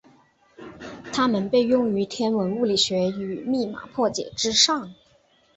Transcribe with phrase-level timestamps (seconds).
[1.13, 4.95] 它们被用于天文物理学及密码破解之上。